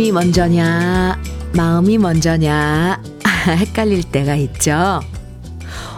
[0.00, 1.20] 몸이 먼저냐,
[1.52, 3.02] 마음이 먼저냐,
[3.46, 5.02] 헷갈릴 때가 있죠.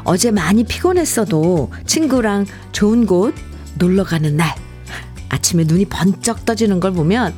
[0.03, 3.33] 어제 많이 피곤했어도 친구랑 좋은 곳
[3.77, 4.57] 놀러 가는 날,
[5.31, 7.33] 아침에 눈이 번쩍 떠지는 걸 보면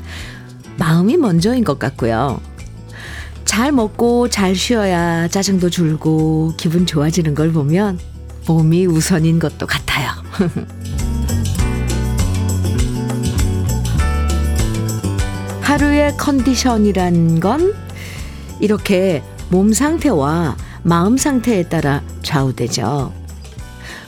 [0.79, 2.41] 마음이 먼저인 것 같고요.
[3.45, 7.99] 잘 먹고 잘 쉬어야 짜증도 줄고 기분 좋아지는 걸 보면
[8.49, 10.13] 몸이 우선인 것도 같아요.
[15.75, 17.75] 하루의 컨디션이란 건
[18.61, 23.13] 이렇게 몸 상태와 마음 상태에 따라 좌우되죠.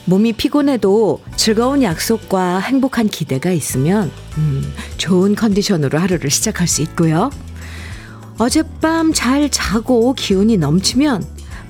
[0.05, 7.31] 몸이 피곤해도 즐거운 약속과 행복한 기대가 있으면 음, 좋은 컨디션으로 하루를 시작할 수 있고요.
[8.37, 11.21] 어젯밤 잘 자고 기운이 넘치면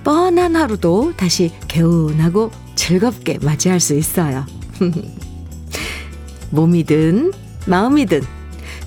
[0.03, 4.45] 뻔한 하루도 다시 개운하고 즐겁게 맞이할 수 있어요.
[6.51, 7.33] 몸이든
[7.65, 8.36] 마음이든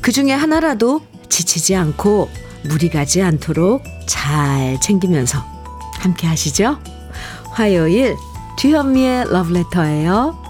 [0.03, 2.31] 그 중에 하나라도 지치지 않고
[2.65, 5.39] 무리 가지 않도록 잘 챙기면서
[5.99, 6.79] 함께 하시죠.
[7.51, 8.17] 화요일
[8.59, 10.43] 주현미의 러브레터예요.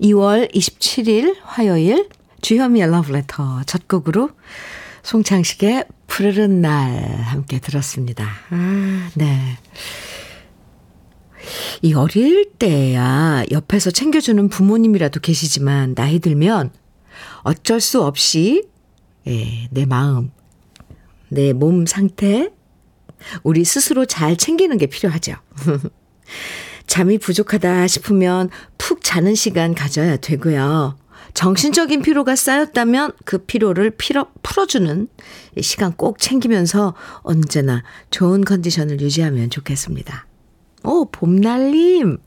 [0.00, 2.08] 2월 27일 화요일
[2.42, 4.30] 주현미의 러브레터 첫 곡으로
[5.02, 8.26] 송창식의 푸르른 날 함께 들었습니다.
[8.50, 9.58] 아, 네.
[11.82, 16.70] 이 어릴 때야 옆에서 챙겨주는 부모님이라도 계시지만 나이 들면
[17.44, 18.68] 어쩔 수 없이
[19.26, 20.30] 예, 내 마음,
[21.28, 22.50] 내 몸 상태,
[23.42, 25.34] 우리 스스로 잘 챙기는 게 필요하죠.
[26.86, 30.98] 잠이 부족하다 싶으면 푹 자는 시간 가져야 되고요.
[31.32, 35.08] 정신적인 피로가 쌓였다면 그 피로를 피로, 풀어주는
[35.62, 40.26] 시간 꼭 챙기면서 언제나 좋은 컨디션을 유지하면 좋겠습니다.
[40.84, 42.18] 오, 봄날님.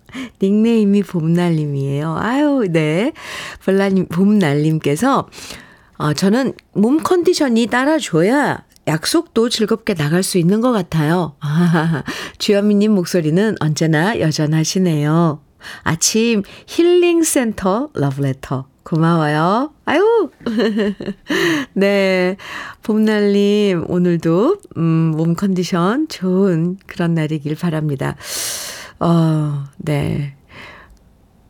[0.41, 2.18] 닉네임이 봄날님이에요.
[2.19, 3.13] 아유, 네.
[3.63, 5.28] 볼라님, 봄날님께서,
[5.97, 11.35] 어, 저는 몸 컨디션이 따라줘야 약속도 즐겁게 나갈 수 있는 것 같아요.
[11.40, 12.03] 아,
[12.40, 15.41] 주현미님 목소리는 언제나 여전하시네요.
[15.84, 18.67] 아침 힐링센터 러브레터.
[18.88, 19.74] 고마워요.
[19.84, 20.30] 아유.
[21.74, 22.38] 네.
[22.84, 28.16] 봄날님, 오늘도, 음, 몸 컨디션 좋은 그런 날이길 바랍니다.
[29.02, 30.38] 어, 네.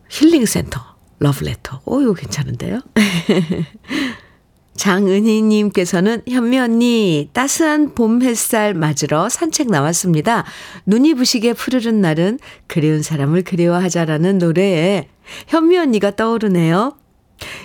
[0.09, 0.81] 힐링센터,
[1.20, 1.81] 러브레터.
[1.86, 2.81] 오, 이거 괜찮은데요?
[4.76, 10.44] 장은희님께서는 현미 언니 따스한 봄 햇살 맞으러 산책 나왔습니다.
[10.88, 15.09] 눈이 부시게 푸르른 날은 그리운 사람을 그리워하자라는 노래에
[15.47, 16.96] 현미 언니가 떠오르네요.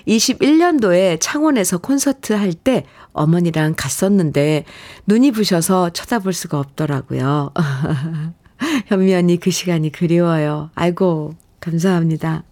[0.07, 4.65] 21년도에 창원에서 콘서트 할 때 어머니랑 갔었는데
[5.07, 7.53] 눈이 부셔서 쳐다볼 수가 없더라고요.
[8.87, 10.71] 현미 언니 그 시간이 그리워요.
[10.75, 12.45] 아이고, 감사합니다.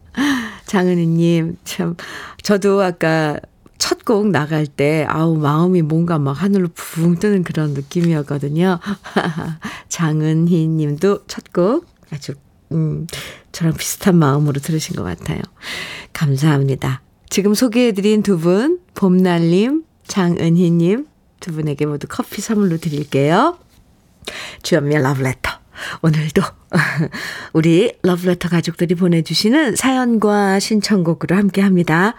[0.66, 1.97] 장은희님, 참,
[2.42, 3.38] 저도 아까
[3.78, 8.78] 첫 곡 나갈 때, 아우, 마음이 뭔가 막 하늘로 붕 뜨는 그런 느낌이었거든요.
[9.88, 12.34] 장은희 님도 첫 곡 아주,
[12.72, 13.06] 음,
[13.53, 15.41] 저랑 비슷한 마음으로 들으신 것 같아요.
[16.12, 17.03] 감사합니다.
[17.30, 21.06] 지금 소개해드린 두 분, 봄날님, 장은희님,
[21.38, 23.56] 두 분에게 모두 커피 선물로 드릴게요.
[24.64, 25.50] 주연미의 러브레터.
[26.02, 26.42] 오늘도
[27.54, 32.14] 우리 러브레터 가족들이 보내주시는 사연과 신청곡으로 함께 합니다.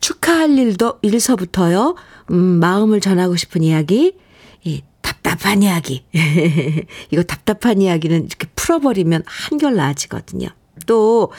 [0.00, 1.94] 축하할 일도 일서부터요.
[2.32, 4.16] 음, 마음을 전하고 싶은 이야기,
[4.64, 6.04] 이 답답한 이야기.
[7.12, 10.48] 이거 답답한 이야기는 이렇게 풀어버리면 한결 나아지거든요.
[10.86, 11.30] 또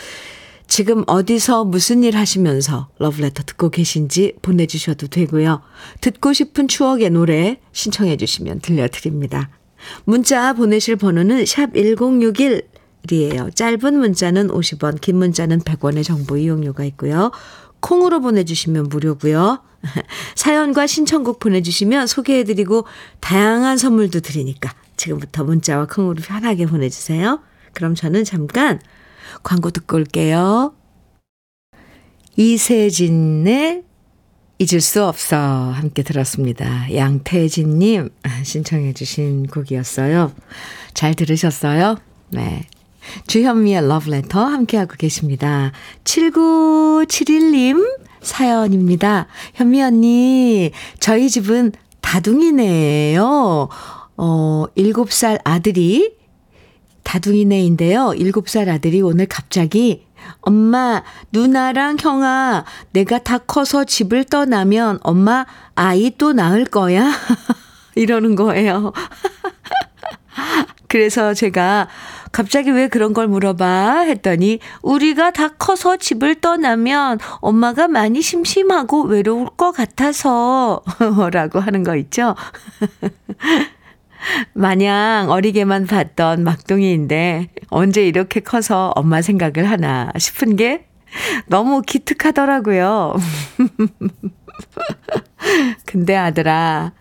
[0.69, 5.61] 지금 어디서 무슨 일 하시면서 러브레터 듣고 계신지 보내주셔도 되고요.
[5.99, 9.49] 듣고 싶은 추억의 노래 신청해 주시면 들려드립니다.
[10.05, 13.55] 문자 보내실 번호는 샵 1061이에요.
[13.55, 17.31] 짧은 문자는 50원, 긴 문자는 100원의 정보 이용료가 있고요.
[17.79, 19.63] 콩으로 보내주시면 무료고요.
[20.35, 22.85] 사연과 신청곡 보내주시면 소개해드리고
[23.21, 27.39] 다양한 선물도 드리니까 지금부터 문자와 콩으로 편하게 보내주세요.
[27.73, 28.79] 그럼 저는 잠깐
[29.43, 30.73] 광고 듣고 올게요.
[32.35, 33.83] 이세진의
[34.59, 36.93] 잊을 수 없어 함께 들었습니다.
[36.93, 38.09] 양태진님
[38.43, 40.33] 신청해 주신 곡이었어요.
[40.93, 41.97] 잘 들으셨어요?
[42.29, 42.65] 네.
[43.27, 45.71] 주현미의 러브레터 함께하고 계십니다.
[46.03, 49.27] 7971님 사연입니다.
[49.55, 51.71] 현미 언니, 저희 집은
[52.01, 53.69] 다둥이네요.
[54.17, 56.18] 어, 7살 아들이
[57.09, 58.13] 다둥이네인데요.
[58.15, 60.05] 7살 아들이 오늘 갑자기
[60.41, 61.01] 엄마,
[61.31, 67.11] 누나랑 형아, 내가 다 커서 집을 떠나면 엄마 아이 또 낳을 거야?
[67.95, 68.93] 이러는 거예요.
[70.87, 71.87] 그래서 제가
[72.31, 74.01] 갑자기 왜 그런 걸 물어봐?
[74.01, 80.83] 했더니 우리가 다 커서 집을 떠나면 엄마가 많이 심심하고 외로울 것 같아서
[81.33, 82.35] 라고 하는 거 있죠?
[84.53, 90.85] 마냥 어리게만 봤던 막둥이인데 언제 이렇게 커서 엄마 생각을 하나 싶은 게
[91.47, 93.15] 너무 기특하더라고요.
[95.85, 96.93] 근데 아들아,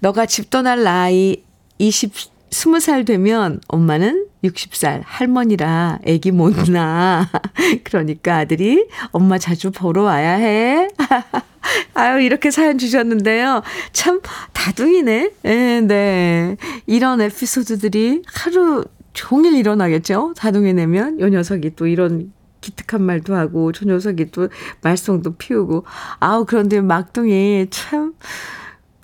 [0.00, 1.42] 너가 집 떠날 나이
[1.78, 2.12] 20,
[2.50, 7.28] 20살 되면 엄마는 60살 할머니라 애기 못 낳아.
[7.82, 10.88] 그러니까 아들이 엄마 자주 보러 와야 해.
[11.94, 13.62] 아유, 이렇게 사연 주셨는데요.
[13.92, 14.20] 참
[14.52, 15.30] 다둥이네.
[15.42, 16.56] 네, 네.
[16.86, 20.34] 이런 에피소드들이 하루 종일 일어나겠죠?
[20.36, 24.48] 다둥이 내면 요 녀석이 또 이런 기특한 말도 하고 저 녀석이 또
[24.82, 25.84] 말썽도 피우고
[26.18, 28.14] 아우 그런데 막둥이 참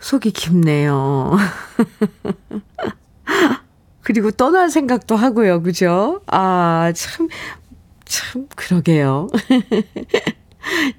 [0.01, 1.37] 속이 깊네요.
[4.03, 5.63] 그리고 떠날 생각도 하고요.
[5.63, 6.23] 그죠?
[6.27, 7.29] 아, 참,
[8.07, 9.29] 참, 그러게요.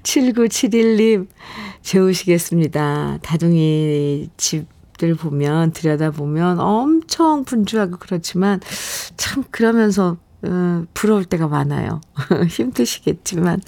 [0.02, 1.28] 7971님,
[1.82, 3.18] 재우시겠습니다.
[3.22, 8.60] 다둥이 집들 보면, 들여다보면 엄청 분주하고 그렇지만,
[9.16, 12.00] 참, 그러면서, 음, 부러울 때가 많아요.
[12.48, 13.60] 힘드시겠지만,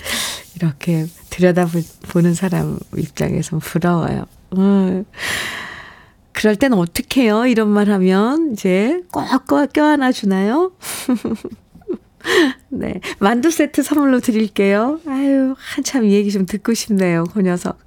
[0.57, 4.27] 이렇게 들여다보는 사람 입장에서 부러워요.
[4.57, 5.05] 음.
[6.33, 7.47] 그럴 땐 어떻게 해요?
[7.47, 10.73] 이런 말 하면 이제 꼭꼭 껴안아 주나요?
[12.69, 13.01] 네.
[13.19, 15.01] 만두 세트 선물로 드릴게요.
[15.07, 17.25] 아유, 한참 이 얘기 좀 듣고 싶네요.
[17.33, 17.79] 그 녀석.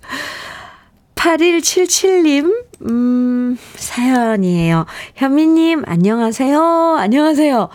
[1.15, 4.85] 8177님, 음, 사연이에요.
[5.15, 6.95] 현미님, 안녕하세요.
[6.99, 7.69] 안녕하세요.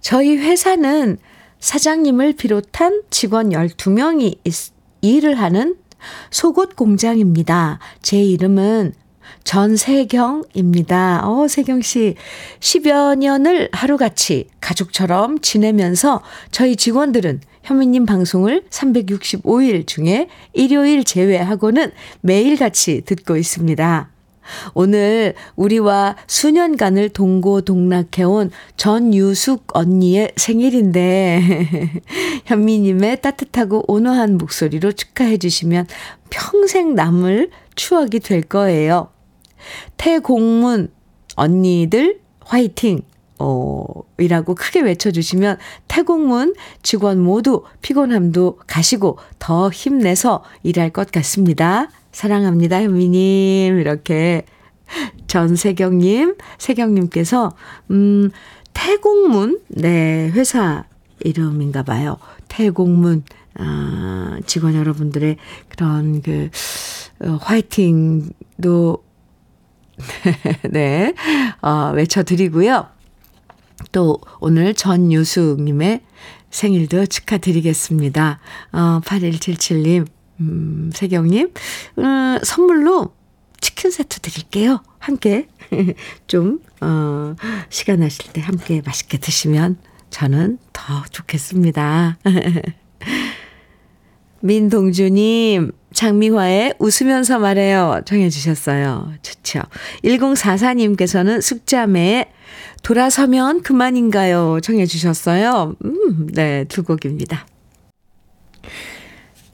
[0.00, 1.18] 저희 회사는
[1.60, 4.38] 사장님을 비롯한 직원 12명이
[5.02, 5.76] 일을 하는
[6.30, 7.78] 속옷 공장입니다.
[8.02, 8.94] 제 이름은
[9.46, 11.22] 전세경입니다.
[11.24, 12.16] 어, 세경 씨.
[12.60, 16.20] 10여 년을 하루같이 가족처럼 지내면서
[16.50, 24.10] 저희 직원들은 현미님 방송을 365일 중에 일요일 제외하고는 매일같이 듣고 있습니다.
[24.74, 32.02] 오늘 우리와 수년간을 동고동락해온 전유숙 언니의 생일인데,
[32.46, 35.86] 현미님의 따뜻하고 온화한 목소리로 축하해 주시면
[36.30, 39.08] 평생 남을 추억이 될 거예요.
[39.96, 40.88] 태공문
[41.36, 43.02] 언니들 화이팅!
[43.38, 43.84] 어,
[44.18, 45.58] 이라고 크게 외쳐주시면
[45.88, 51.90] 태공문 직원 모두 피곤함도 가시고 더 힘내서 일할 것 같습니다.
[52.12, 53.78] 사랑합니다, 현미님.
[53.78, 54.44] 이렇게
[55.26, 57.54] 전세경님, 세경님께서,
[57.90, 58.30] 음,
[58.72, 60.84] 태공문, 네, 회사
[61.20, 62.16] 이름인가 봐요.
[62.48, 63.24] 태공문,
[63.58, 65.36] 아, 직원 여러분들의
[65.68, 66.48] 그런 그,
[67.20, 69.05] 어, 화이팅도
[70.70, 71.14] 네,
[71.62, 72.88] 어, 외쳐드리고요.
[73.92, 76.00] 또 오늘 전유숙님의
[76.50, 78.40] 생일도 축하드리겠습니다.
[78.72, 80.06] 어, 8177님,
[80.40, 81.52] 음, 세경님,
[81.98, 83.14] 음, 선물로
[83.60, 84.82] 치킨 세트 드릴게요.
[84.98, 85.48] 함께
[86.26, 87.34] 좀, 어,
[87.68, 89.78] 시간 나실 때 함께 맛있게 드시면
[90.10, 92.18] 저는 더 좋겠습니다.
[94.40, 98.02] 민동주님, 장미화의 웃으면서 말해요.
[98.04, 99.14] 정해주셨어요.
[99.22, 99.62] 좋죠.
[100.04, 102.26] 1044님께서는 숙자매의
[102.82, 104.60] 돌아서면 그만인가요?
[104.62, 105.74] 정해주셨어요.
[105.84, 107.46] 음, 네, 두 곡입니다.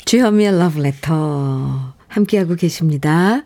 [0.04, 3.44] 주현미의 러브레터 함께하고 계십니다.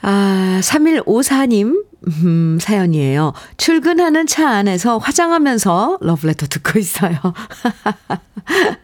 [0.00, 3.32] 아, 3154님 음, 사연이에요.
[3.56, 7.18] 출근하는 차 안에서 화장하면서 러브레터 듣고 있어요.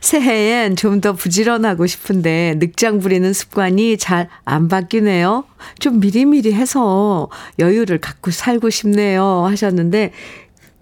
[0.00, 5.44] 새해엔 좀 더 부지런하고 싶은데 늑장 부리는 습관이 잘 안 바뀌네요.
[5.78, 9.44] 좀 미리미리 해서 여유를 갖고 살고 싶네요.
[9.46, 10.12] 하셨는데,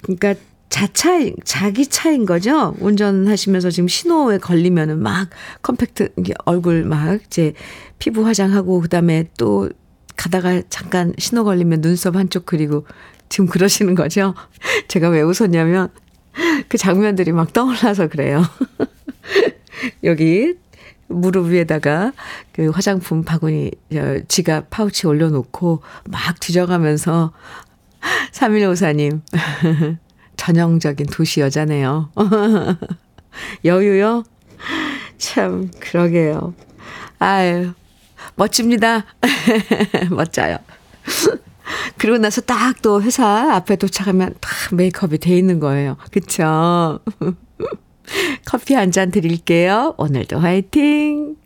[0.02, 0.34] 그러니까
[0.70, 2.74] 자차, 자기 차인 거죠?
[2.80, 5.28] 운전하시면서 지금 신호에 걸리면은 막
[5.62, 7.52] 컴팩트, 얼굴 막 이제
[7.98, 9.68] 피부 화장하고, 그 다음에 또
[10.16, 12.86] 가다가 잠깐 신호 걸리면 눈썹 한쪽 그리고
[13.28, 14.34] 지금 그러시는 거죠?
[14.88, 15.90] 제가 왜 웃었냐면,
[16.68, 18.42] 그 장면들이 막 떠올라서 그래요.
[20.04, 20.54] 여기
[21.06, 22.12] 무릎 위에다가
[22.52, 23.70] 그 화장품 바구니,
[24.28, 27.32] 지갑 파우치 올려놓고 막 뒤져가면서
[28.32, 29.20] 3154님.
[30.36, 32.10] 전형적인 도시 여자네요.
[33.64, 34.22] 여유요?
[35.18, 36.54] 참, 그러게요.
[37.18, 37.72] 아유,
[38.36, 39.04] 멋집니다.
[40.10, 40.58] 멋져요.
[41.98, 45.96] 그리고 나서 딱 또 회사 앞에 도착하면 딱 메이크업이 돼 있는 거예요.
[46.12, 47.00] 그쵸?
[48.46, 49.94] 커피 한 잔 드릴게요.
[49.98, 51.36] 오늘도 화이팅!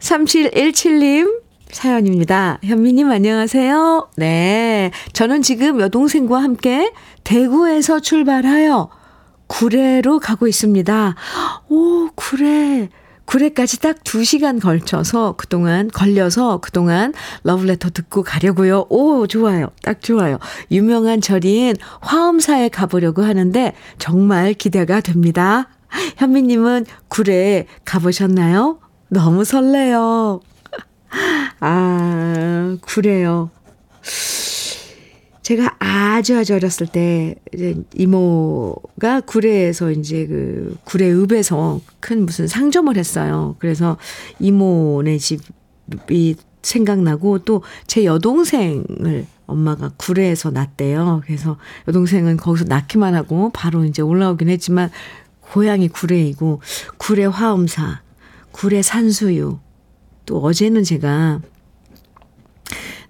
[0.00, 2.58] 3717님, 사연입니다.
[2.64, 4.10] 현미님 안녕하세요.
[4.16, 4.90] 네.
[5.12, 6.92] 저는 지금 여동생과 함께
[7.24, 8.88] 대구에서 출발하여
[9.46, 11.14] 구례로 가고 있습니다.
[11.68, 12.88] 오, 구례.
[13.24, 17.12] 구례까지 딱 2시간 걸쳐서 그동안 걸려서 그동안
[17.44, 18.86] 러브레터 듣고 가려고요.
[18.88, 19.68] 오, 좋아요.
[19.82, 20.38] 딱 좋아요.
[20.70, 25.68] 유명한 절인 화엄사에 가보려고 하는데 정말 기대가 됩니다.
[26.16, 28.78] 현미 님은 구례 가보셨나요?
[29.08, 30.40] 너무 설레요.
[31.60, 33.50] 아, 구례요.
[35.42, 42.96] 제가 아주 아주 어렸을 때 이제 이모가 구례에서 이제 그 구례 읍에서 큰 무슨 상점을
[42.96, 43.56] 했어요.
[43.58, 43.96] 그래서
[44.38, 51.22] 이모네 집이 생각나고 또 제 여동생을 엄마가 구례에서 낳대요.
[51.26, 51.58] 그래서
[51.88, 54.90] 여동생은 거기서 낳기만 하고 바로 이제 올라오긴 했지만
[55.40, 56.60] 고향이 구례이고
[56.96, 58.00] 구례 화엄사,
[58.52, 59.58] 구례 산수유.
[60.24, 61.40] 또 어제는 제가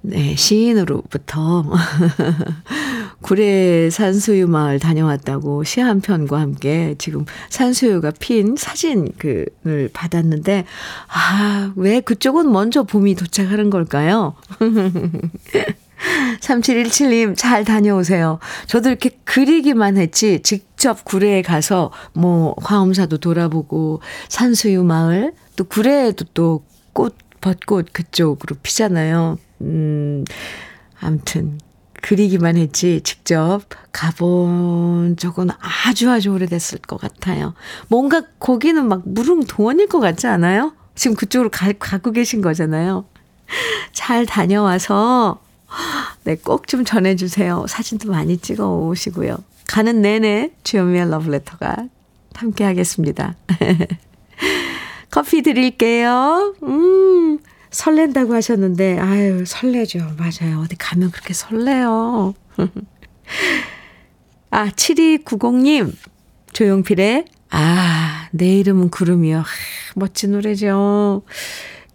[0.05, 1.65] 네, 시인으로부터
[3.23, 10.65] 구례 산수유 마을 다녀왔다고 시 한 편과 함께 지금 산수유가 핀 사진 그을 받았는데
[11.09, 14.35] 아, 왜 그쪽은 먼저 봄이 도착하는 걸까요?
[16.41, 18.41] 3717님, 잘 다녀오세요.
[18.67, 26.65] 저도 이렇게 그리기만 했지, 직접 구례에 가서, 뭐, 화엄사도 돌아보고, 산수유 마을, 또 구례에도 또
[26.93, 29.39] 꽃, 벚꽃 그쪽으로 피잖아요.
[29.63, 30.25] 음,
[31.01, 31.59] 암튼,
[32.01, 35.51] 그리기만 했지, 직접 가본 적은
[35.87, 37.55] 아주 아주 오래됐을 것 같아요.
[37.89, 40.75] 뭔가 거기는 막 무릉도원일 것 같지 않아요?
[40.95, 43.05] 지금 그쪽으로 가, 가고 계신 거잖아요.
[43.93, 45.41] 잘 다녀와서,
[46.25, 47.67] 네, 꼭 좀 전해주세요.
[47.69, 49.37] 사진도 많이 찍어 오시고요.
[49.69, 51.87] 가는 내내 주현미의 러브레터가
[52.35, 53.37] 함께 하겠습니다.
[55.11, 56.55] 커피 드릴게요.
[56.63, 57.39] 음,
[57.73, 59.99] 설렌다고 하셨는데, 아유, 설레죠.
[60.17, 60.61] 맞아요.
[60.61, 62.35] 어디 가면 그렇게 설레요.
[64.51, 65.93] 아, 7290님,
[66.53, 69.41] 조용필의, 아, 내 이름은 구름이요.
[69.41, 69.45] 아,
[69.97, 71.23] 멋진 노래죠.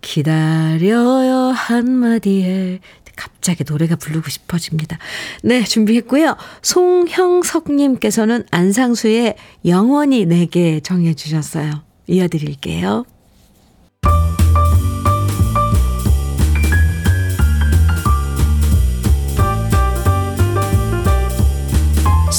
[0.01, 2.79] 기다려요, 한마디에.
[3.15, 5.00] 갑자기 노래가 부르고 싶어집니다.
[5.41, 6.38] 네, 준비했고요.
[6.62, 11.84] 송형석님께서는 안상수의 영원히 내게 정해주셨어요.
[12.05, 13.05] 이어드릴게요.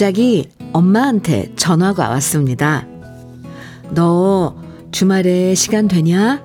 [0.00, 2.86] 갑자기 엄마한테 전화가 왔습니다.
[3.90, 4.56] 너
[4.92, 6.42] 주말에 시간 되냐?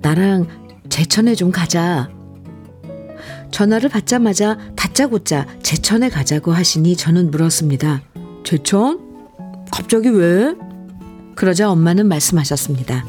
[0.00, 0.46] 나랑
[0.88, 2.08] 제천에 좀 가자.
[3.50, 8.00] 전화를 받자마자 다짜고짜 제천에 가자고 하시니 저는 물었습니다.
[8.44, 9.34] 제천?
[9.70, 10.54] 갑자기 왜?
[11.34, 13.04] 그러자 엄마는 말씀하셨습니다.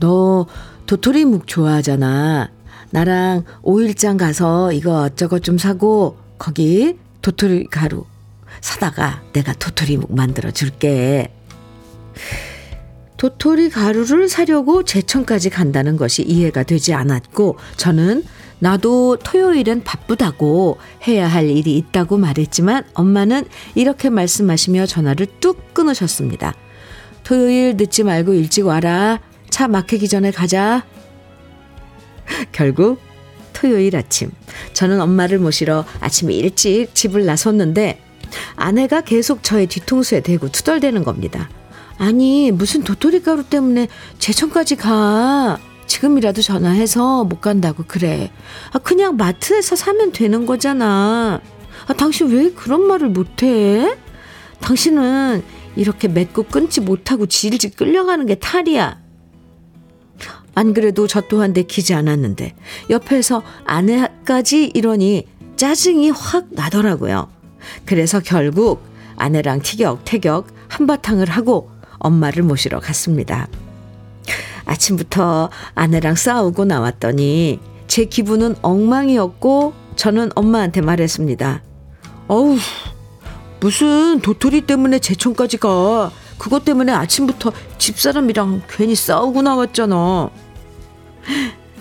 [0.00, 0.46] 너
[0.86, 2.50] 도토리묵 좋아하잖아.
[2.92, 8.06] 나랑 오일장 가서 이거 어쩌고 좀 사고 거기 도토리 가루
[8.60, 11.32] 사다가 내가 도토리묵 만들어 줄게.
[13.16, 18.22] 도토리 가루를 사려고 제천까지 간다는 것이 이해가 되지 않았고 저는
[18.60, 26.54] 나도 토요일은 바쁘다고 해야 할 일이 있다고 말했지만 엄마는 이렇게 말씀하시며 전화를 뚝 끊으셨습니다.
[27.24, 29.20] 토요일 늦지 말고 일찍 와라.
[29.50, 30.84] 차 막히기 전에 가자.
[32.52, 33.00] 결국
[33.52, 34.30] 토요일 아침
[34.72, 38.00] 저는 엄마를 모시러 아침 일찍 집을 나섰는데
[38.56, 41.48] 아내가 계속 저의 뒤통수에 대고 투덜대는 겁니다.
[41.98, 45.58] 아니 무슨 도토리 가루 때문에 제천까지 가.
[45.86, 48.30] 지금이라도 전화해서 못 간다고 그래.
[48.72, 51.40] 아, 그냥 마트에서 사면 되는 거잖아.
[51.86, 53.96] 아, 당신 왜 그런 말을 못해?
[54.60, 55.42] 당신은
[55.76, 59.00] 이렇게 맺고 끊지 못하고 질질 끌려가는 게 탈이야.
[60.54, 62.54] 안 그래도 저 또한 내키지 않았는데
[62.90, 67.30] 옆에서 아내까지 이러니 짜증이 확 나더라고요.
[67.84, 68.82] 그래서 결국
[69.16, 73.48] 아내랑 티격태격 한바탕을 하고 엄마를 모시러 갔습니다.
[74.64, 81.62] 아침부터 아내랑 싸우고 나왔더니 제 기분은 엉망이었고 저는 엄마한테 말했습니다.
[82.28, 82.58] 어우,
[83.60, 86.10] 무슨 도토리 때문에 제천까지 가.
[86.38, 90.30] 그것 때문에 아침부터 집사람이랑 괜히 싸우고 나왔잖아.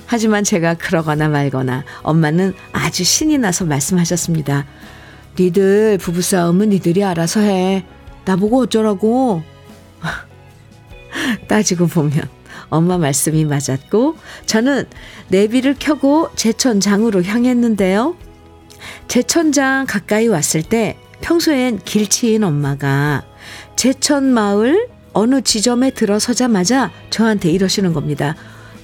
[0.07, 4.65] 하지만 제가 그러거나 말거나 엄마는 아주 신이 나서 말씀하셨습니다.
[5.39, 7.85] 니들 부부싸움은 니들이 알아서 해.
[8.25, 9.43] 나보고 어쩌라고.
[11.47, 12.29] 따지고 보면
[12.69, 14.15] 엄마 말씀이 맞았고
[14.45, 14.85] 저는
[15.29, 18.15] 내비를 켜고 제천장으로 향했는데요.
[19.07, 23.23] 제천장 가까이 왔을 때 평소엔 길치인 엄마가
[23.75, 28.35] 제천 마을 어느 지점에 들어서자마자 저한테 이러시는 겁니다.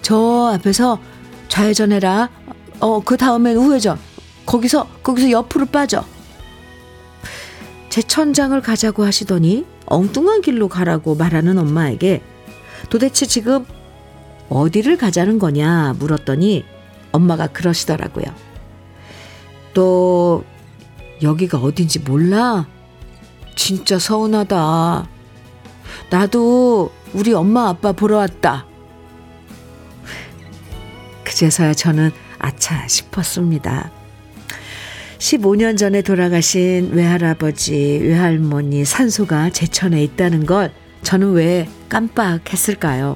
[0.02, 1.00] 저 앞에서
[1.48, 2.30] 좌회전해라.
[2.80, 3.98] 어, 그 다음엔 우회전.
[4.46, 6.04] 거기서, 거기서 옆으로 빠져.
[7.94, 12.24] 제천장을 가자고 하시더니 엉뚱한 길로 가라고 말하는 엄마에게
[12.90, 13.68] 도대체 지금
[14.50, 16.66] 어디를 가자는 거냐 물었더니
[17.12, 18.26] 엄마가 그러시더라고요.
[19.76, 20.44] 또
[21.22, 22.66] 여기가 어딘지 몰라?
[23.56, 25.08] 진짜 서운하다.
[26.10, 28.66] 나도 우리 엄마 아빠 보러 왔다.
[31.24, 32.10] 그제서야 저는
[32.40, 33.92] 아차 싶었습니다.
[35.24, 40.70] 15년 전에 돌아가신 외할아버지, 외할머니 산소가 제천에 있다는 걸
[41.02, 43.16] 저는 왜 깜빡했을까요?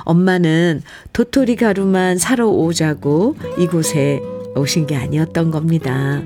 [0.00, 0.82] 엄마는
[1.12, 4.20] 도토리 가루만 사러 오자고 이곳에
[4.56, 6.20] 오신 게 아니었던 겁니다.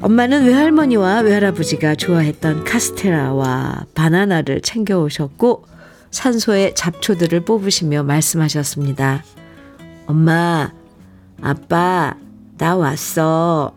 [0.00, 5.66] 엄마는 외할머니와 외할아버지가 좋아했던 카스테라와 바나나를 챙겨오셨고
[6.10, 9.22] 산소의 잡초들을 뽑으시며 말씀하셨습니다.
[10.06, 10.72] 엄마,
[11.42, 12.16] 아빠,
[12.58, 13.74] 나 왔어.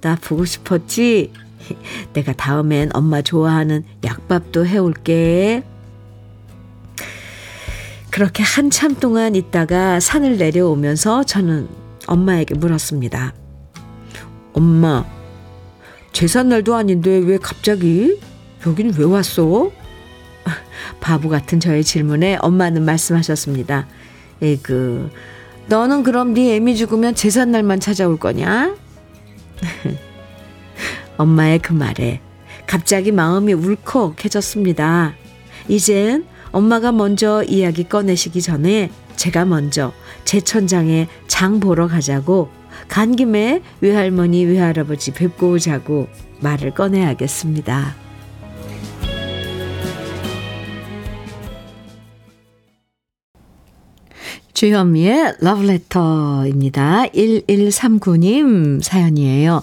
[0.00, 1.32] 나 보고 싶었지?
[2.12, 5.62] 내가 다음엔 엄마 좋아하는 약밥도 해올게.
[8.10, 11.68] 그렇게 한참 동안 있다가 산을 내려오면서 저는
[12.06, 13.34] 엄마에게 물었습니다.
[14.54, 15.04] 엄마,
[16.12, 18.18] 제삿날도 아닌데 왜 갑자기
[18.66, 19.70] 여긴 왜 왔어?
[21.00, 23.86] 바보 같은 저의 질문에 엄마는 말씀하셨습니다.
[24.40, 25.10] 에그,
[25.68, 28.74] 너는 그럼 네 애미 죽으면 제삿날만 찾아올 거냐?
[31.18, 32.20] 엄마의 그 말에
[32.66, 35.14] 갑자기 마음이 울컥해졌습니다.
[35.68, 39.92] 이젠 엄마가 먼저 이야기 꺼내시기 전에 제가 먼저
[40.24, 42.48] 제 천장에 장 보러 가자고
[42.88, 46.08] 간 김에 외할머니 외할아버지 뵙고 오자고
[46.40, 48.07] 말을 꺼내야겠습니다.
[54.58, 57.04] 주현미의 러브레터입니다.
[57.14, 59.62] 1139님 사연이에요.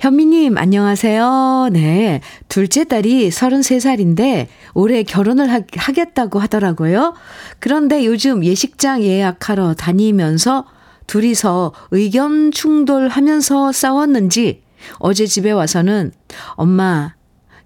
[0.00, 1.68] 현미님, 안녕하세요.
[1.72, 2.20] 네.
[2.48, 7.14] 둘째 딸이 33살인데 올해 결혼을 하, 하겠다고 하더라고요.
[7.60, 10.64] 그런데 요즘 예식장 예약하러 다니면서
[11.06, 14.64] 둘이서 의견 충돌하면서 싸웠는지
[14.98, 16.10] 어제 집에 와서는
[16.54, 17.14] 엄마,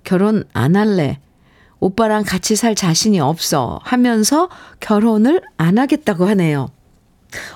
[0.05, 1.19] 결혼 안 할래.
[1.83, 6.69] 오빠랑 같이 살 자신이 없어 하면서 결혼을 안 하겠다고 하네요.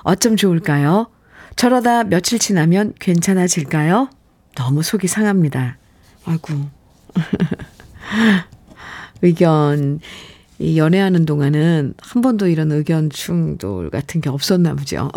[0.03, 1.07] 어쩜 좋을까요?
[1.55, 4.11] 저러다 며칠 지나면 괜찮아질까요?
[4.57, 5.79] 너무 속이 상합니다.
[6.25, 6.55] 아이고.
[9.23, 10.01] 의견,
[10.59, 15.09] 이 연애하는 동안은 한 번도 이런 의견 충돌 같은 게 없었나 보죠.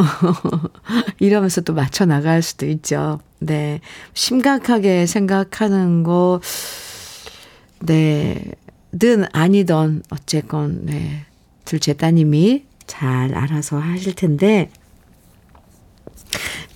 [1.20, 3.20] 이러면서 또 맞춰 나갈 수도 있죠.
[3.40, 3.82] 네.
[4.14, 6.42] 심각하게 생각하는 거,
[7.80, 8.52] 네.
[8.98, 11.26] 든 아니던 어쨌건, 네.
[11.66, 14.72] 둘째 따님이 잘 알아서 하실 텐데,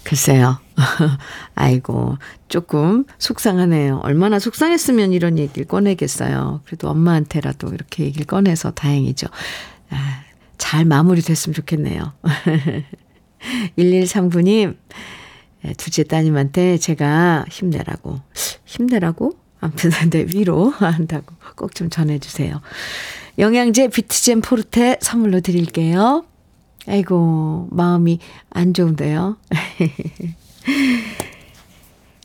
[0.03, 0.59] 글쎄요.
[1.55, 2.17] 아이고,
[2.49, 4.01] 조금 속상하네요.
[4.03, 6.61] 얼마나 속상했으면 이런 얘기를 꺼내겠어요.
[6.65, 9.27] 그래도 엄마한테라도 이렇게 얘기를 꺼내서 다행이죠.
[9.89, 10.23] 아,
[10.57, 12.13] 잘 마무리됐으면 좋겠네요.
[13.77, 14.77] 1139님,
[15.77, 18.19] 둘째 따님한테 제가 힘내라고,
[18.65, 19.42] 힘내라고?
[19.63, 22.61] 아무튼, 네, 위로 한다고 꼭 좀 전해주세요.
[23.39, 26.23] 영양제 비트젠 포르테 선물로 드릴게요.
[26.87, 28.19] 아이고, 마음이
[28.51, 29.37] 안 좋은데요.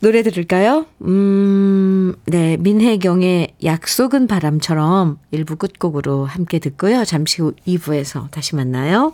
[0.01, 0.85] 노래 들을까요?
[1.01, 7.03] 음, 네, 민혜경의 약속은 바람처럼 1부 끝곡으로 함께 듣고요.
[7.05, 9.13] 잠시 후 2부에서 다시 만나요.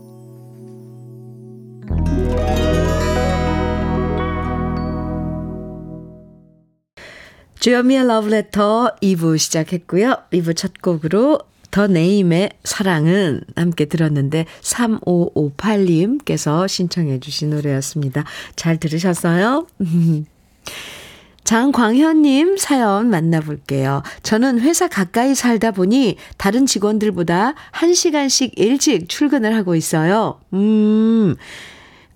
[7.61, 10.15] 주여미의 러브레터 2부 시작했고요.
[10.33, 11.37] 2부 첫 곡으로
[11.69, 18.25] 더 네임의 사랑은 함께 들었는데 3558님께서 신청해 주신 노래였습니다.
[18.55, 19.67] 잘 들으셨어요?
[21.43, 24.01] 장광현님 사연 만나볼게요.
[24.23, 30.39] 저는 회사 가까이 살다 보니 다른 직원들보다 1시간씩 일찍 출근을 하고 있어요.
[30.53, 31.35] 음,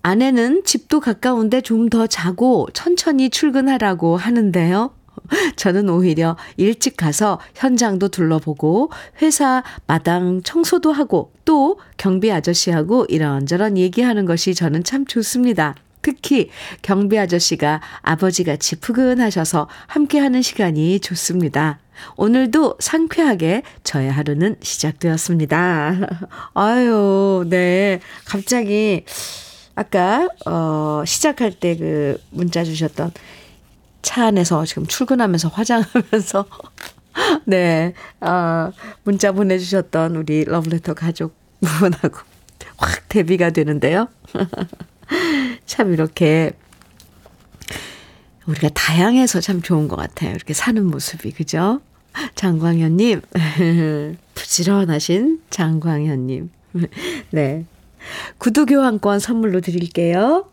[0.01, 4.91] 아내는 집도 가까운데 좀 더 자고 천천히 출근하라고 하는데요.
[5.55, 14.25] 저는 오히려 일찍 가서 현장도 둘러보고 회사 마당 청소도 하고 또 경비 아저씨하고 이런저런 얘기하는
[14.25, 15.75] 것이 저는 참 좋습니다.
[16.01, 16.49] 특히
[16.83, 21.79] 경비 아저씨가 아버지같이 푸근하셔서 함께하는 시간이 좋습니다.
[22.15, 25.95] 오늘도 상쾌하게 저의 하루는 시작되었습니다.
[26.53, 28.01] 아유, 네.
[28.25, 29.03] 갑자기
[29.75, 33.11] 아까 어 시작할 때 그 문자 주셨던
[34.05, 36.45] 차 안에서 지금 출근하면서 화장하면서
[37.45, 37.93] 네.
[38.21, 38.71] 어
[39.03, 42.19] 문자 보내 주셨던 우리 러브레터 가족분하고
[42.77, 44.07] 확 대비가 되는데요.
[45.65, 46.51] 참 이렇게
[48.45, 50.35] 우리가 다양해서 참 좋은 것 같아요.
[50.35, 51.81] 이렇게 사는 모습이 그죠?
[52.35, 53.21] 장광현님
[54.35, 56.51] 부지런하신 장광현님
[57.31, 57.65] 네
[58.37, 60.47] 구두 교환권 선물로 드릴게요.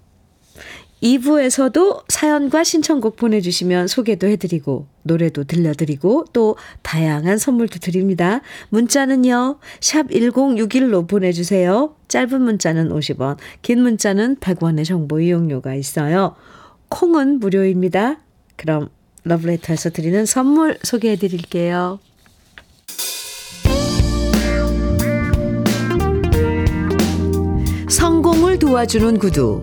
[1.02, 8.40] 2부에서도 사연과 신청곡 보내주시면 소개도 해드리고 노래도 들려드리고 또 다양한 선물도 드립니다.
[8.68, 9.58] 문자는요.
[9.80, 11.96] 샵 1061로 보내주세요.
[12.06, 16.36] 짧은 문자는 50원 긴 문자는 100원의 정보 이용료가 있어요.
[16.88, 18.20] 콩은 무료입니다.
[18.56, 18.88] 그럼
[19.24, 21.98] 러브레터에서 드리는 선물 소개해 드릴게요.
[27.88, 29.62] 성공을 도와주는 구두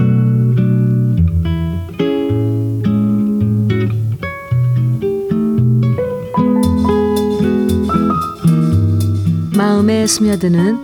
[9.81, 10.77] 마음에 스며드는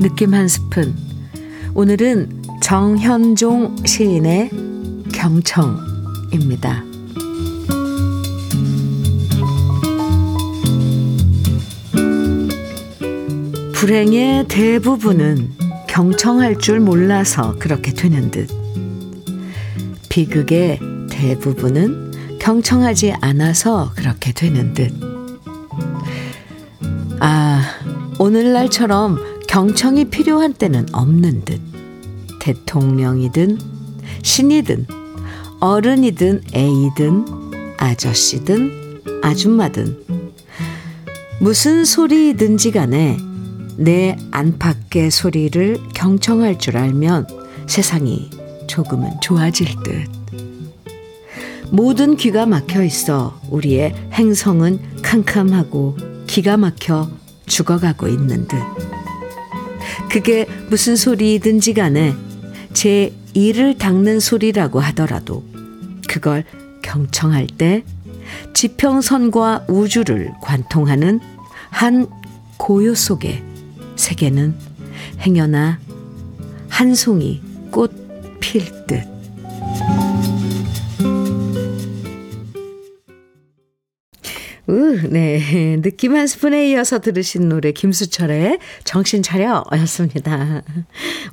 [0.00, 0.96] 느낌 한 스푼.
[1.74, 4.50] 오늘은 정현종 시인의
[5.12, 6.82] 경청입니다.
[13.74, 15.50] 불행의 대부분은
[15.86, 18.48] 경청할 줄 몰라서 그렇게 되는 듯.
[20.08, 25.11] 비극의 대부분은 경청하지 않아서 그렇게 되는 듯.
[28.22, 31.60] 오늘날처럼 경청이 필요한 때는 없는 듯.
[32.38, 33.58] 대통령이든
[34.22, 34.86] 신이든
[35.58, 37.24] 어른이든 애이든
[37.78, 40.04] 아저씨든 아줌마든
[41.40, 43.16] 무슨 소리든지 간에
[43.76, 47.26] 내 안팎의 소리를 경청할 줄 알면
[47.66, 48.30] 세상이
[48.68, 50.08] 조금은 좋아질 듯.
[51.72, 55.96] 모든 귀가 막혀 있어 우리의 행성은 캄캄하고
[56.28, 57.21] 기가 막혀
[57.52, 58.56] 죽어가고 있는 듯.
[60.10, 62.14] 그게 무슨 소리든지 간에
[62.72, 65.44] 제 이를 닦는 소리라고 하더라도
[66.08, 66.44] 그걸
[66.80, 67.84] 경청할 때
[68.54, 71.20] 지평선과 우주를 관통하는
[71.68, 72.06] 한
[72.56, 73.42] 고요 속에
[73.96, 74.54] 세계는
[75.20, 75.78] 행여나
[76.68, 77.92] 한 송이 꽃
[78.40, 79.11] 필 듯.
[84.68, 85.76] 우, 네.
[85.82, 90.62] 느낌 한 스푼에 이어서 들으신 노래 김수철의 정신 차려였습니다.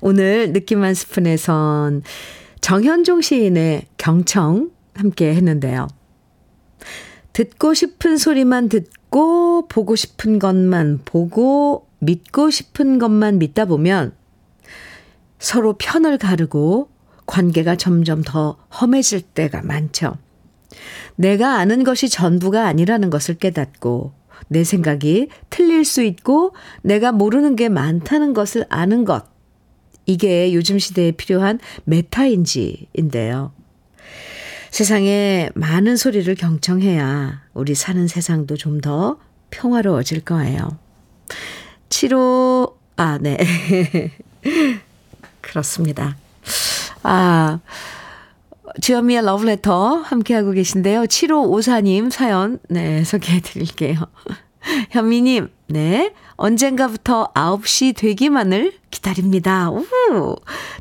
[0.01, 2.03] 오늘 느낌 한 스푼에선
[2.61, 5.87] 정현종 시인의 경청 함께 했는데요.
[7.33, 14.13] 듣고 싶은 소리만 듣고 보고 싶은 것만 보고 믿고 싶은 것만 믿다 보면
[15.37, 16.89] 서로 편을 가르고
[17.27, 20.17] 관계가 점점 더 험해질 때가 많죠.
[21.15, 24.13] 내가 아는 것이 전부가 아니라는 것을 깨닫고
[24.47, 29.25] 내 생각이 틀릴 수 있고 내가 모르는 게 많다는 것을 아는 것.
[30.05, 33.51] 이게 요즘 시대에 필요한 메타인지인데요.
[34.71, 39.17] 세상에 많은 소리를 경청해야 우리 사는 세상도 좀 더
[39.51, 40.77] 평화로워질 거예요.
[41.89, 43.37] 7호, 아, 네.
[45.41, 46.17] 그렇습니다.
[47.03, 47.59] 아,
[48.81, 51.03] 주현미의 러브레터 함께하고 계신데요.
[51.03, 53.95] 7554님 사연, 네, 소개해 드릴게요.
[54.91, 56.13] 현미님, 네.
[56.35, 59.69] 언젠가부터 9시 되기만을 기다립니다.
[59.71, 59.85] 우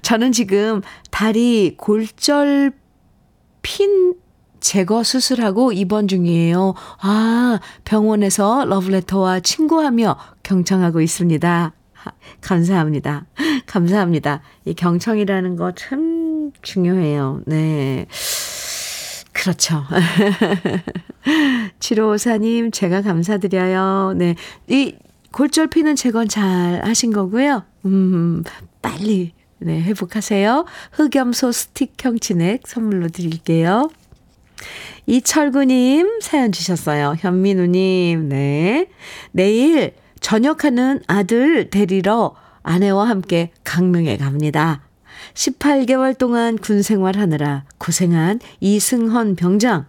[0.02, 2.72] 저는 지금 다리 골절
[3.62, 4.14] 핀
[4.60, 6.74] 제거 수술하고 입원 중이에요.
[7.00, 11.72] 아, 병원에서 러브레터와 친구하며 경청하고 있습니다.
[12.40, 13.26] 감사합니다.
[13.66, 14.42] 감사합니다.
[14.64, 16.17] 이 경청이라는 거 참
[16.62, 17.40] 중요해요.
[17.46, 18.06] 네.
[19.32, 19.84] 그렇죠.
[21.78, 24.14] 7554님, 제가 감사드려요.
[24.16, 24.34] 네.
[24.66, 24.94] 이
[25.32, 27.62] 골절 피는 제건 잘 하신 거고요.
[27.84, 28.42] 음,
[28.82, 30.64] 빨리, 네, 회복하세요.
[30.92, 33.90] 흑염소 스틱형 진액 선물로 드릴게요.
[35.06, 37.14] 이철구님 사연 주셨어요.
[37.18, 38.88] 현민우님, 네.
[39.30, 44.82] 내일 전역하는 아들 데리러 아내와 함께 강릉에 갑니다.
[45.38, 49.86] 18개월 동안 군 생활하느라 고생한 이승헌 병장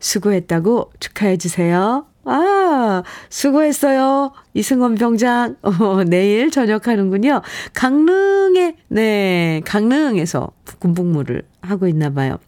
[0.00, 2.06] 수고했다고 축하해 주세요.
[2.24, 4.32] 아, 수고했어요.
[4.54, 5.56] 이승헌 병장.
[5.62, 7.42] 어, 내일 전역하는군요.
[7.74, 12.38] 강릉에, 네, 강릉에서 군복무를 하고 있나 봐요.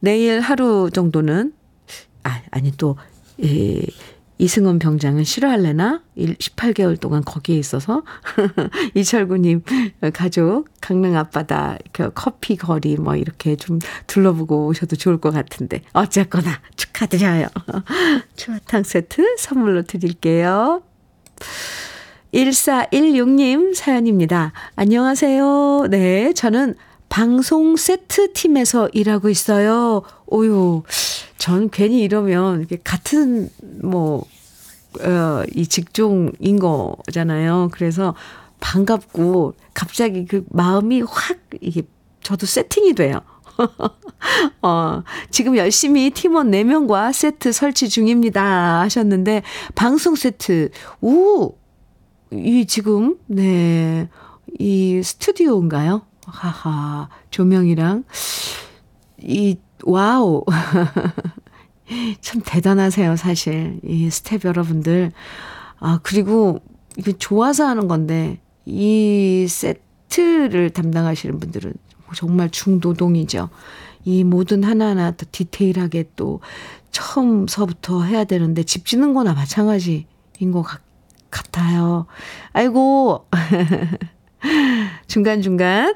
[0.00, 1.52] 내일 하루 정도는,
[2.24, 2.96] 아, 아니 또,
[3.44, 3.82] 예,
[4.38, 6.02] 이승원 병장은 싫어할래나?
[6.16, 8.02] 18개월 동안 거기에 있어서
[8.94, 9.62] 이철구님
[10.12, 16.60] 가족 강릉 앞바다 그 커피 거리 뭐 이렇게 좀 둘러보고 오셔도 좋을 것 같은데 어쨌거나
[16.76, 17.46] 축하드려요.
[18.36, 20.82] 추어탕 세트 선물로 드릴게요.
[22.32, 24.52] 1416님 사연입니다.
[24.74, 25.86] 안녕하세요.
[25.90, 26.74] 네, 저는
[27.14, 30.02] 방송 세트 팀에서 일하고 있어요.
[30.26, 30.82] 오유,
[31.38, 33.50] 전 괜히 이러면 같은
[33.82, 34.26] 뭐,
[35.00, 37.68] 어, 이 직종인 거잖아요.
[37.70, 38.16] 그래서
[38.58, 41.82] 반갑고 갑자기 그 마음이 확 이게
[42.24, 43.20] 저도 세팅이 돼요.
[44.62, 48.80] 어, 지금 열심히 팀원 4명과 세트 설치 중입니다.
[48.80, 49.44] 하셨는데,
[49.76, 51.54] 방송 세트, 오!
[52.32, 54.08] 이 지금, 네,
[54.58, 56.02] 이 스튜디오인가요?
[56.30, 58.04] 하하, 조명이랑,
[59.20, 60.44] 이, wow.
[62.20, 63.80] 참 대단하세요, 사실.
[63.84, 65.12] 이 스텝 여러분들.
[65.78, 66.60] 아, 그리고
[66.96, 71.74] 이게 좋아서 하는 건데, 이 세트를 담당하시는 분들은
[72.14, 73.50] 정말 중노동이죠.
[74.04, 76.40] 이 모든 하나하나 더 디테일하게 또
[76.90, 80.06] 처음서부터 해야 되는데, 집 짓는 거나 마찬가지인
[80.52, 80.80] 것 같,
[81.30, 82.06] 같아요.
[82.52, 83.26] 아이고.
[85.06, 85.94] 중간중간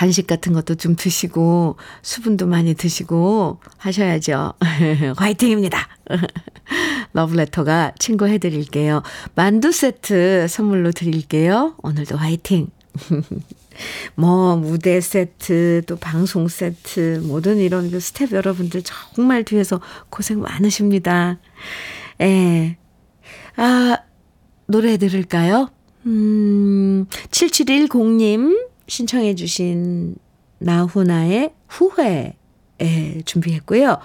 [0.00, 4.54] 간식 같은 것도 좀 드시고 수분도 많이 드시고 하셔야죠.
[5.18, 5.88] 화이팅입니다.
[7.12, 9.02] 러브레터가 친구해 드릴게요.
[9.34, 11.74] 만두 세트 선물로 드릴게요.
[11.82, 12.68] 오늘도 화이팅.
[14.16, 21.38] 뭐 무대 세트 또 방송 세트 모든 이런 그 스텝 여러분들 정말 뒤에서 고생 많으십니다.
[22.22, 22.78] 에.
[23.56, 23.98] 아,
[24.64, 25.68] 노래 들을까요?
[26.06, 30.16] 음, 7710님 신청해 주신
[30.58, 32.36] 나훈아의 후회
[32.82, 33.98] 예, 준비했고요.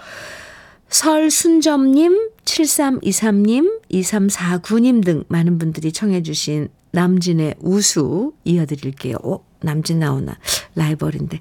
[0.90, 9.18] 설순점님, 7323님, 2349님 등 많은 분들이 청해 주신 남진의 우수 이어드릴게요.
[9.24, 10.38] 오, 남진 나오나
[10.76, 11.40] 라이벌인데.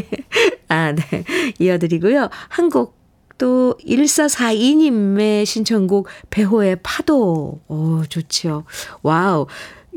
[0.68, 1.24] 아, 네.
[1.58, 2.28] 이어드리고요.
[2.48, 2.98] 한곡
[3.38, 7.60] 또 1442님의 신청곡 배호의 파도.
[7.66, 8.64] 오, 좋지요.
[9.02, 9.46] 와우.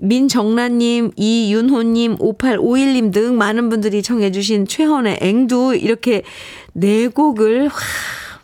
[0.02, 6.24] 민정란님, 이윤호님, 5851님 등 많은 분들이 청해주신 최헌의 앵두 이렇게
[6.74, 7.72] 네 곡을, 와,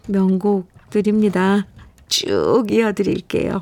[0.08, 1.68] 명곡들입니다.
[2.08, 3.62] 쭉 이어드릴게요.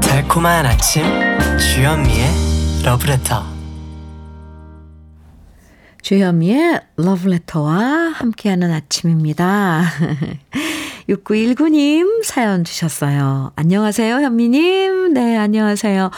[0.00, 1.04] 달콤한 아침
[1.58, 2.26] 주현미의
[2.84, 3.55] 러브레터
[6.02, 7.74] 주현미의 러브레터와
[8.14, 9.82] 함께하는 아침입니다.
[11.08, 13.52] 6919님 사연 주셨어요.
[13.56, 15.14] 안녕하세요, 현미님.
[15.14, 16.10] 네, 안녕하세요.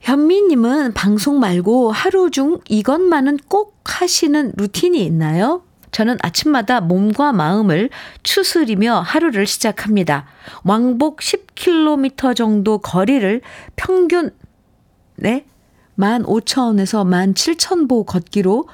[0.00, 5.62] 현미님은 방송 말고 하루 중 이것만은 꼭 하시는 루틴이 있나요?
[5.90, 7.88] 저는 아침마다 몸과 마음을
[8.22, 10.26] 추스리며 하루를 시작합니다.
[10.62, 13.40] 왕복 10km 정도 거리를
[13.76, 14.30] 평균,
[15.16, 15.44] 네?
[15.98, 18.68] 15,000원에서 17,000보 걷기로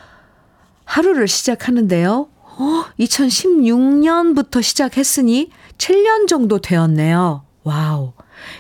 [0.84, 2.28] 하루를 시작하는데요.
[2.58, 7.44] 어, 2016년부터 시작했으니 7년 정도 되었네요.
[7.64, 8.12] 와우.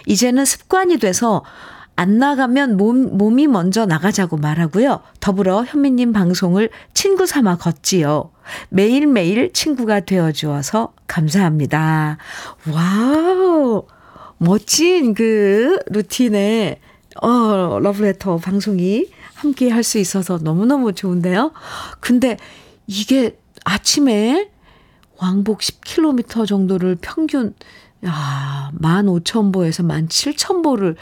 [0.06, 1.44] 이제는 습관이 돼서
[1.94, 5.00] 안 나가면 몸, 몸이 먼저 나가자고 말하고요.
[5.20, 8.30] 더불어 현미님 방송을 친구 삼아 걷지요.
[8.70, 12.16] 매일매일 친구가 되어 주어서 감사합니다.
[12.72, 13.86] wow.
[14.38, 16.80] 멋진 그 루틴에,
[17.20, 19.06] 어, 러브레터 방송이
[19.42, 21.52] 함께 할 수 있어서 너무너무 좋은데요.
[21.98, 22.36] 근데
[22.86, 24.48] 이게 아침에
[25.18, 27.54] 왕복 10km 정도를 평균,
[28.06, 30.94] 야, 15,000보에서 17,000보를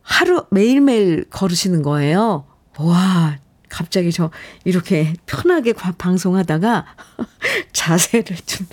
[0.00, 2.46] 하루 매일매일 걸으시는 거예요.
[2.78, 3.36] 와,
[3.68, 4.30] 갑자기 저
[4.64, 6.86] 이렇게 편하게 방송하다가
[7.72, 8.66] 자세를 좀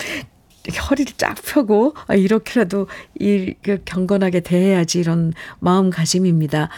[0.90, 2.88] 허리를 쫙 펴고 아, 이렇게라도
[3.20, 6.70] 이그 경건하게 대해야지 이런 마음가짐입니다.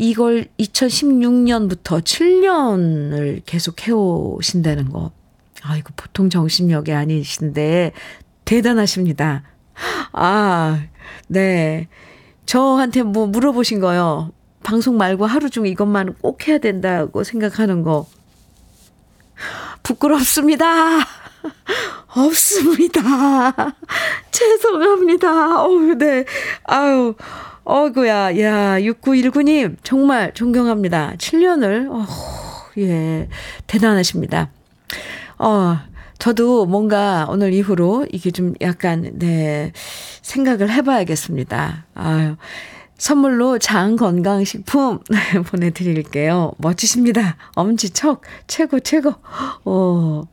[0.00, 5.12] 이걸 2016년부터 7년을 계속 해오신다는 거.
[5.62, 7.92] 아, 이거 보통 정신력이 아니신데
[8.46, 9.42] 대단하십니다.
[10.12, 10.82] 아,
[11.26, 11.88] 네.
[12.46, 14.32] 저한테 뭐 물어보신 거요.
[14.62, 18.06] 방송 말고 하루 중 이것만 꼭 해야 된다고 생각하는 거.
[19.82, 21.00] 부끄럽습니다.
[22.08, 23.02] 없습니다.
[24.32, 25.62] 죄송합니다.
[25.62, 26.24] 어우, 네.
[26.64, 27.14] 아유,
[27.70, 31.14] 어구야, 야, 6919님, 정말 존경합니다.
[31.18, 32.04] 7년을, 어,
[32.78, 33.28] 예,
[33.68, 34.50] 대단하십니다.
[35.38, 35.78] 어,
[36.18, 39.70] 저도 뭔가 오늘 이후로 이게 좀 약간, 네,
[40.20, 41.86] 생각을 해봐야겠습니다.
[41.94, 42.34] 아유.
[42.98, 44.98] 선물로 장 건강식품
[45.46, 46.50] 보내드릴게요.
[46.58, 47.36] 멋지십니다.
[47.54, 49.14] 엄지척, 최고, 최고.
[49.64, 50.24] 오.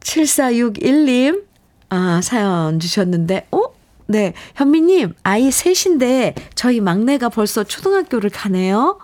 [0.00, 1.44] 7461님,
[1.88, 3.83] 아, 사연 주셨는데, 어?
[4.06, 4.34] 네.
[4.54, 8.98] 현미님, 아이 셋인데, 저희 막내가 벌써 초등학교를 가네요.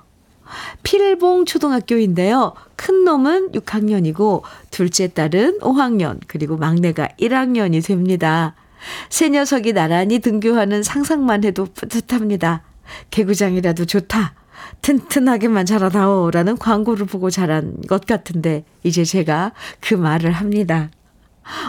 [0.83, 2.55] 필봉 초등학교인데요.
[2.77, 8.55] 큰 놈은 6학년이고, 둘째 딸은 5학년, 그리고 막내가 1학년이 됩니다.
[9.09, 12.63] 새 녀석이 나란히 등교하는 상상만 해도 뿌듯합니다.
[13.11, 14.35] 개구장이라도 좋다.
[14.83, 16.31] 튼튼하게만 자라다오.
[16.31, 20.91] 라는 광고를 보고 자란 것 같은데, 이제 제가 그 말을 합니다.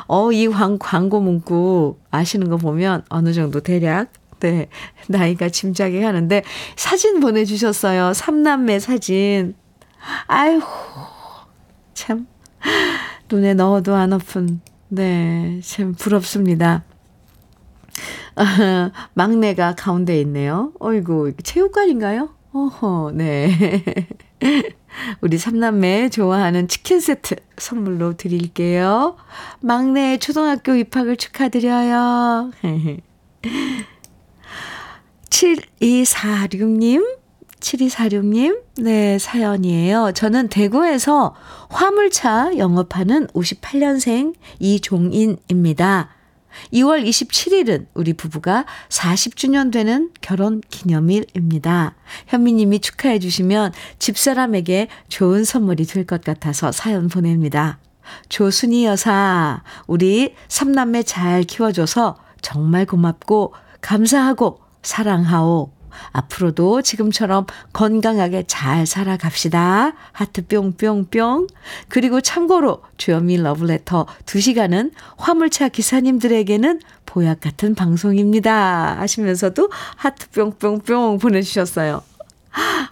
[0.08, 4.68] 어, 이 광, 광고 문구 아시는 거 보면 어느 정도 대략, 네,
[5.08, 6.44] 나이가 짐작이 가는데,
[6.76, 8.14] 사진 보내주셨어요.
[8.14, 9.56] 삼남매 사진.
[10.28, 10.66] 아이고,
[11.94, 12.28] 참,
[13.32, 16.84] 눈에 넣어도 안 아픈, 네, 참 부럽습니다.
[18.36, 20.72] 아, 막내가 가운데 있네요.
[20.80, 22.30] 어이구, 체육관인가요?
[22.54, 24.08] 어허, 네.
[25.22, 29.16] 우리 삼남매 좋아하는 치킨 세트 선물로 드릴게요.
[29.60, 32.52] 막내 초등학교 입학을 축하드려요.
[35.30, 37.18] 7246님,
[37.60, 40.12] 7246님, 네, 사연이에요.
[40.14, 41.36] 저는 대구에서
[41.70, 46.10] 화물차 영업하는 58년생 이종인입니다.
[46.74, 51.96] 2월 27일은 우리 부부가 40주년 되는 결혼 기념일입니다.
[52.28, 57.80] 현미님이 축하해 주시면 집사람에게 좋은 선물이 될 것 같아서 사연 보냅니다.
[58.30, 65.81] 조순이 여사, 우리 삼남매 잘 키워줘서 정말 고맙고 감사하고 사랑하오.
[66.12, 69.94] 앞으로도 지금처럼 건강하게 잘 살아갑시다.
[70.12, 71.48] 하트 뿅뿅뿅.
[71.88, 79.00] 그리고 참고로 주현미 러브레터 2시간은 화물차 기사님들에게는 보약 같은 방송입니다.
[79.00, 82.02] 하시면서도 하트 뿅뿅뿅 보내주셨어요.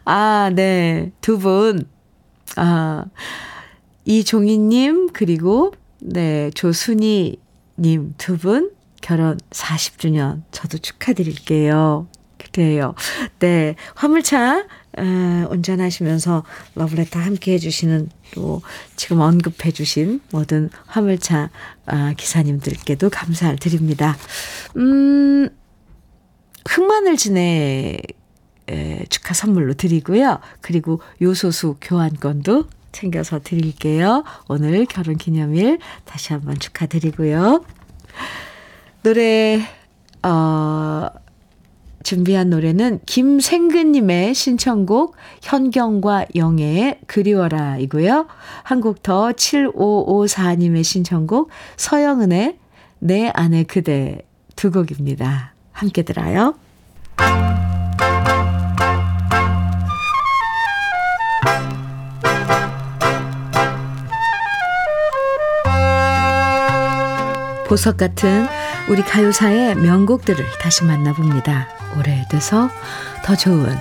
[0.06, 1.12] 아, 네.
[1.22, 1.86] 두 분.
[2.56, 3.06] 아,
[4.06, 8.72] 이종희님, 그리고, 네, 조순이님 두 분
[9.02, 12.08] 결혼 40주년 저도 축하드릴게요.
[12.60, 12.94] 그래요.
[13.40, 13.76] 네.
[13.96, 14.66] 화물차
[14.98, 15.02] 에,
[15.50, 16.44] 운전하시면서
[16.76, 18.62] 러브레터 함께 해주시는 또
[18.98, 21.52] 지금 언급해주신 모든 화물차
[21.86, 24.18] 아, 기사님들께도 감사를 드립니다.
[24.76, 25.48] 음,
[26.68, 27.98] 흑마늘 진해
[28.70, 30.42] 에, 축하 선물로 드리고요.
[30.60, 34.26] 그리고 요소수 교환권도 챙겨서 드릴게요.
[34.50, 37.64] 오늘 결혼 기념일 다시 한번 축하드리고요.
[39.04, 39.62] 노래,
[40.24, 41.08] 어,
[42.04, 48.28] 준비한 노래는 김생근님의 신청곡 현경과 영애의 그리워라 이고요.
[48.64, 52.58] 한 곡 더 7554님의 신청곡 서영은의
[53.00, 54.20] 내 안에 그대
[54.56, 55.54] 두 곡입니다.
[55.72, 56.56] 함께 들어요.
[67.68, 68.48] 보석 같은
[68.90, 71.68] 우리 가요사의 명곡들을 다시 만나봅니다.
[71.98, 72.72] 오래돼서
[73.24, 73.78] 더 좋은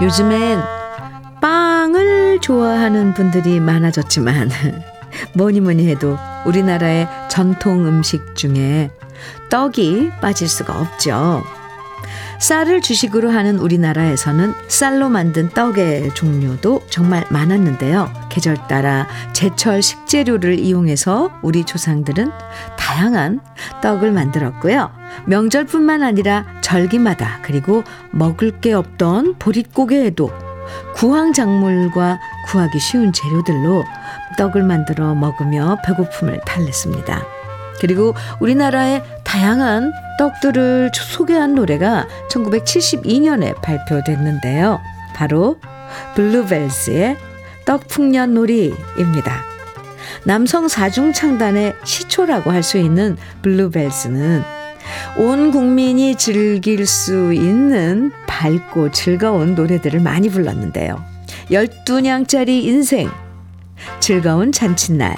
[0.00, 0.62] 요즘엔
[1.42, 4.50] 빵을 좋아하는 분들이 많아졌지만
[5.36, 6.16] 뭐니 뭐니 해도
[6.46, 8.90] 우리나라의 전통 음식 중에
[9.50, 11.44] 떡이 빠질 수가 없죠.
[12.38, 18.19] 쌀을 주식으로 하는 우리나라에서는 쌀로 만든 떡의 종류도 정말 많았는데요.
[18.30, 22.30] 계절 따라 제철 식재료를 이용해서 우리 조상들은
[22.78, 23.40] 다양한
[23.82, 24.90] 떡을 만들었고요.
[25.26, 30.30] 명절뿐만 아니라 절기마다 그리고 먹을 게 없던 보릿고개에도
[30.94, 33.84] 구황작물과 구하기 쉬운 재료들로
[34.38, 37.22] 떡을 만들어 먹으며 배고픔을 달랬습니다.
[37.80, 44.80] 그리고 우리나라의 다양한 떡들을 소개한 노래가 1972년에 발표됐는데요.
[45.14, 45.58] 바로
[46.14, 47.16] 블루벨스의
[47.70, 49.44] 떡풍년놀이입니다.
[50.24, 54.42] 남성 사중창단의 시초라고 할 수 있는 블루벨스는
[55.18, 61.02] 온 국민이 즐길 수 있는 밝고 즐거운 노래들을 많이 불렀는데요.
[61.50, 63.08] 12냥짜리 인생,
[64.00, 65.16] 즐거운 잔칫날,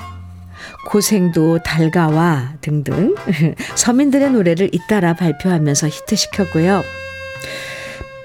[0.89, 3.15] 고생도 달가와 등등
[3.77, 6.83] 서민들의 노래를 잇따라 발표하면서 히트시켰고요.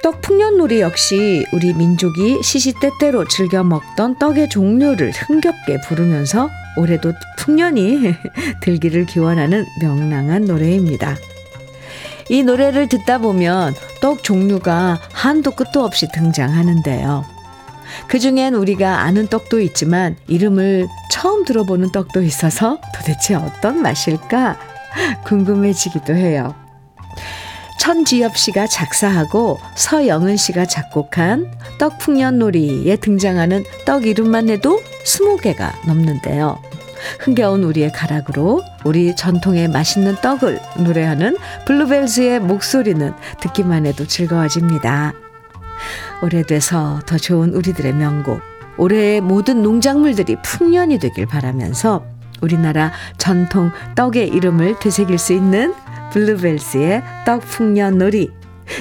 [0.03, 8.13] 떡 풍년놀이 역시 우리 민족이 시시때때로 즐겨 먹던 떡의 종류를 흥겹게 부르면서 올해도 풍년이
[8.61, 11.15] 들기를 기원하는 명랑한 노래입니다.
[12.29, 17.25] 이 노래를 듣다 보면 떡 종류가 한도 끝도 없이 등장하는데요.
[18.07, 24.57] 그 중엔 우리가 아는 떡도 있지만 이름을 처음 들어보는 떡도 있어서 도대체 어떤 맛일까
[25.23, 26.53] 궁금해지기도 해요.
[27.79, 36.59] 천지엽 씨가 작사하고 서영은 씨가 작곡한 떡풍년놀이에 등장하는 떡 이름만 해도 스무 개가 넘는데요.
[37.19, 45.13] 흥겨운 우리의 가락으로 우리 전통의 맛있는 떡을 노래하는 블루벨즈의 목소리는 듣기만 해도 즐거워집니다.
[46.23, 48.41] 오래돼서 더 좋은 우리들의 명곡,
[48.77, 52.03] 올해의 모든 농작물들이 풍년이 되길 바라면서
[52.41, 55.73] 우리나라 전통 떡의 이름을 되새길 수 있는
[56.11, 58.29] 블루벨스의 떡풍년 놀이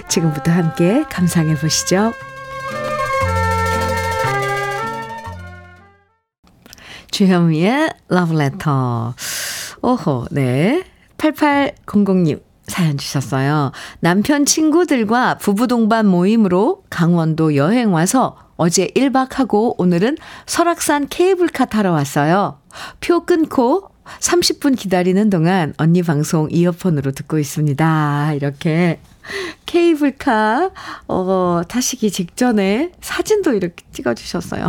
[0.09, 2.13] 지금부터 함께 감상해 보시죠.
[7.11, 9.15] 주현미의 러브레터.
[9.83, 10.85] 오호, 네.
[11.17, 13.73] 8800님 사연 주셨어요.
[14.01, 20.17] 남편 친구들과 부부 동반 모임으로 강원도 여행 와서 어제 1박하고 오늘은
[20.47, 22.61] 설악산 케이블카 타러 왔어요.
[23.01, 23.89] 표 끊고
[24.21, 28.33] 30분 기다리는 동안 언니 방송 이어폰으로 듣고 있습니다.
[28.35, 29.01] 이렇게
[29.67, 30.71] 케이블카
[31.09, 34.69] 어 타시기 직전에 사진도 이렇게 찍어 주셨어요.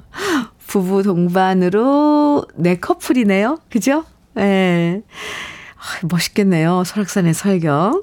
[0.66, 3.58] 부부 동반으로 네 커플이네요.
[3.70, 4.04] 그죠?
[4.36, 4.42] 예.
[4.42, 5.02] 네.
[6.02, 6.84] 멋있겠네요.
[6.84, 8.02] 설악산의 설경.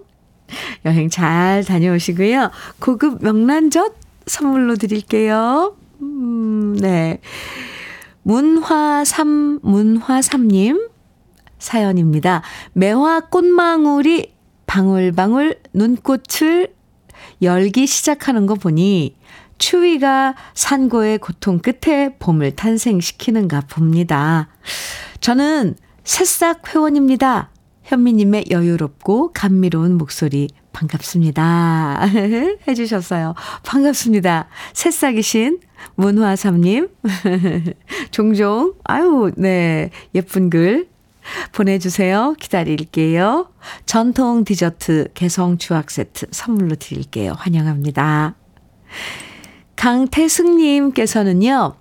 [0.85, 2.51] 여행 잘 다녀오시고요.
[2.79, 3.93] 고급 명란젓
[4.27, 5.75] 선물로 드릴게요.
[6.01, 7.19] 음, 네.
[8.25, 10.89] 문화삼, 문화삼님
[11.59, 12.41] 사연입니다.
[12.73, 14.33] 매화 꽃망울이
[14.65, 16.73] 방울방울 눈꽃을
[17.43, 19.15] 열기 시작하는 거 보니
[19.59, 24.49] 추위가 산고의 고통 끝에 봄을 탄생시키는가 봅니다.
[25.21, 27.51] 저는 새싹 회원입니다.
[27.83, 32.01] 현미님의 여유롭고 감미로운 목소리 반갑습니다.
[32.67, 33.33] 해주셨어요.
[33.63, 34.49] 반갑습니다.
[34.73, 35.61] 새싹이신
[35.95, 36.89] 문화삼님.
[38.11, 39.89] 종종, 아유, 네.
[40.13, 40.89] 예쁜 글
[41.53, 42.35] 보내주세요.
[42.39, 43.49] 기다릴게요.
[43.85, 47.33] 전통 디저트 개성 주악 세트 선물로 드릴게요.
[47.37, 48.35] 환영합니다.
[49.77, 51.75] 강태승님께서는요,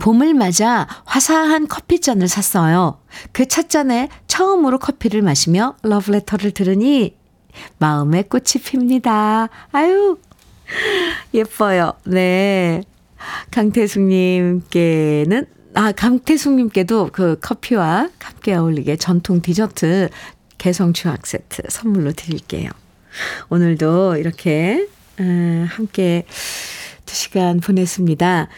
[0.00, 3.00] 봄을 맞아 화사한 커피잔을 샀어요.
[3.32, 7.19] 그 찻잔에 처음으로 커피를 마시며 러브레터를 들으니
[7.78, 9.48] 마음에 꽃이 핍니다.
[9.72, 10.18] 아유,
[11.34, 11.92] 예뻐요.
[12.04, 12.82] 네.
[13.50, 14.66] 강태숙님께는,
[15.74, 20.08] 아, 강태숙님께도 그 커피와 함께 어울리게 전통 디저트
[20.58, 22.70] 개성 추악 세트 선물로 드릴게요.
[23.48, 24.86] 오늘도 이렇게,
[25.20, 26.24] 음, 함께
[27.04, 28.48] 두 시간 보냈습니다.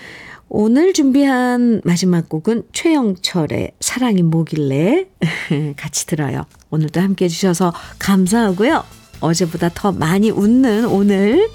[0.55, 5.07] 오늘 준비한 마지막 곡은 최영철의 사랑이 뭐길래
[5.79, 6.45] 같이 들어요.
[6.69, 8.85] 오늘도 함께 해주셔서 감사하고요.
[9.21, 11.49] 어제보다 더 많이 웃는 오늘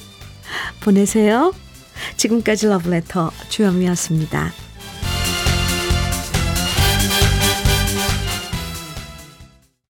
[0.81, 1.53] 보내세요.
[2.15, 4.66] 지금까지 러브레터 주현미였습니다.